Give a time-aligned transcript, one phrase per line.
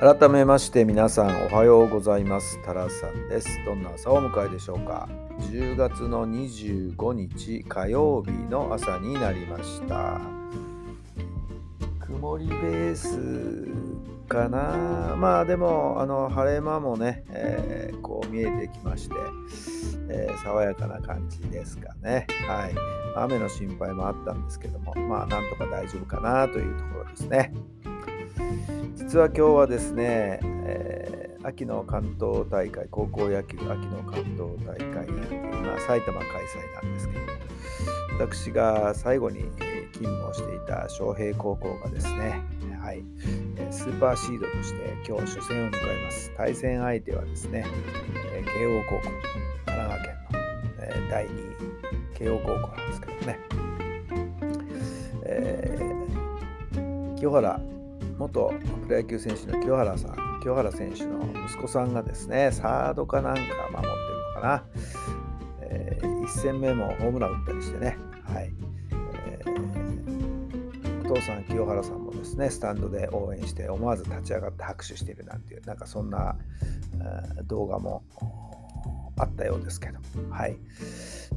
[0.00, 2.58] 改めまして皆さんおはようございます。
[2.64, 3.62] タラさんです。
[3.66, 5.06] どんな朝をお迎えでしょうか。
[5.52, 10.18] 10月の25日火曜日の朝になりました。
[12.00, 13.68] 曇りベース
[14.26, 15.16] かな。
[15.18, 19.14] まあでもあの晴れ間もね、えー、こう見えてきまして、
[20.08, 22.26] えー、爽やかな感じですかね。
[22.48, 22.74] はい。
[23.16, 27.52] 雨の心配もあったんですけどもまあなんとか大丈夫かなというところですね。
[28.94, 37.26] 実は今日はですね、えー、秋の関東大会、高校野球秋の関東大会、今、埼玉開催なんですけども、
[38.18, 39.44] 私が最後に
[39.92, 42.42] 勤務をしていた昌平高校がですね、
[42.80, 43.02] はい、
[43.70, 46.32] スーパーシードとして今日初戦を迎えます。
[46.36, 47.64] 対戦相手はですね、
[48.58, 49.14] 慶応高校、神
[49.66, 50.14] 奈川県
[51.02, 53.38] の第2位、慶応高校なんですけどね、
[55.24, 57.60] えー、清原
[58.20, 63.88] 元プロ野球選手の清原さん、清原選手の息子さんがですね、サードかなんか守ってる
[64.34, 64.64] のかな。
[65.62, 68.52] えー、1戦目もホームラン打ったりしてね、はい。
[69.26, 76.36] えー、お父さん、清原さんもですね、スタンドで応援して、思わず立ち上がって拍手しているなんていう、なんかそんな、
[77.46, 78.02] 動画も
[79.16, 79.98] あったようですけど、
[80.28, 80.58] はい。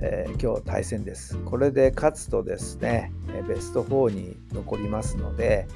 [0.00, 1.36] えー、今日対戦です。
[1.44, 3.12] これで勝つとですね、
[3.46, 5.68] ベスト4に残りますので、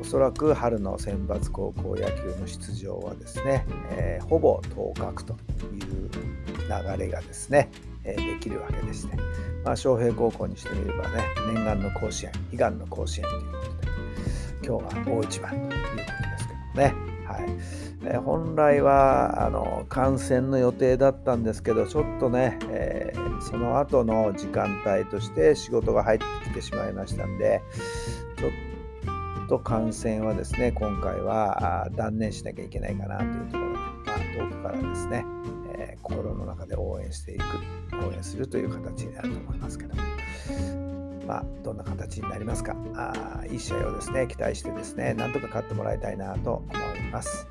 [0.00, 6.10] おそらく春の選抜高校野球の出場はですね、えー、ほぼ当確という
[6.68, 7.70] 流れがですね、
[8.04, 9.16] えー、できるわけですね。
[9.64, 17.18] まあ、昌平高校にしてみればね、念願の甲子園、悲願の甲子園ということで、今日は大一番ということですけどね。
[17.26, 27.62] はいえ、本来はあの観戦の予定だったんですけど、ちょっとね、えー、その後の時間帯として仕事が入ってきてしまいましたんで、
[29.48, 35.24] と感染はですね、今回は断念しなきゃいけないかなというところで、まあ、遠くからですね、
[35.74, 37.42] えー、心の中で応援していく、
[38.06, 39.94] 応援するという形になると思いますけど、
[41.26, 47.48] まあ、どんな形になりますかあ、いい試合をですね、期待してですね、なんとか勝ってもらいたいなと思います。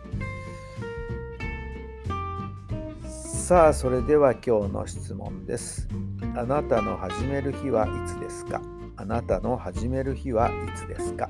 [3.48, 5.88] さあ、それでは今日の質問です。
[6.36, 8.62] あなたの始める日はいつですか
[8.98, 11.30] あなたの始める日はいつですか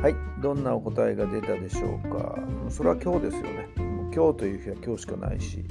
[0.00, 2.38] はい、どんなお答えが出たでしょうか。
[2.68, 3.68] それは今日ですよね。
[4.14, 5.64] 今日という日は今日しかないし、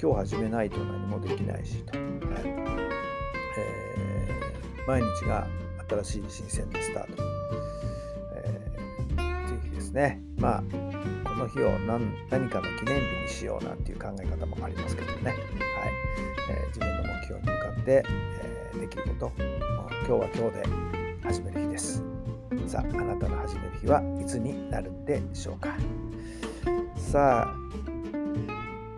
[0.00, 1.98] 今日始めないと何もできないしと。
[1.98, 2.06] はい
[3.58, 5.46] えー、毎日が
[5.90, 7.22] 新しい新鮮なスタート。
[8.36, 10.22] えー、という日ですね。
[10.38, 10.62] まあ、
[11.28, 15.22] この日を何何かの記念日にしようなんていう考え方もありますけどね。
[15.24, 15.34] はい
[16.48, 19.44] えー、自分の目標に向かって、えー、できること、今
[20.06, 20.64] 日は今日で
[21.22, 22.15] 始める日です。
[22.66, 25.76] さあ、あなたの始める日はいつになるんでしょうか？
[26.96, 27.54] さあ、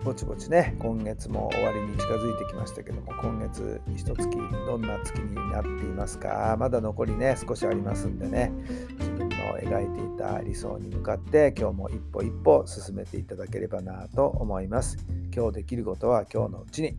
[0.05, 4.27] ぼちぼちね、今月も終わりに近づいてきましたけども、今月一月、
[4.67, 6.57] どんな月になっていますか？
[6.59, 8.53] まだ残りね、少しありますんでね、
[8.99, 14.97] 自分の描いていた理想に向かって、今日も一歩一歩進めていただければなと思います。
[15.35, 16.97] 今日できることは今日のうちに、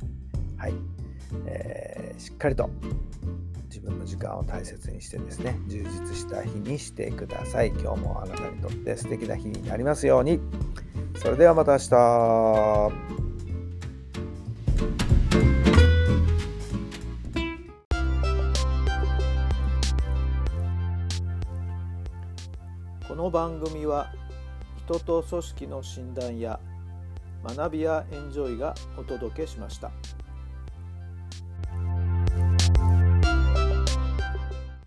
[0.57, 0.73] はい、
[1.47, 2.69] えー、しっかりと
[3.69, 7.69] 自分の時間を大切にしてですね、充実した日にしてください。
[7.69, 10.39] 今日もあなたにとって素敵な日になりますように。
[11.15, 11.89] それではまた明日。
[23.07, 24.11] この番組は
[24.85, 26.59] 人と組織の診断や
[27.43, 29.91] 学びやエンジョイがお届けしました。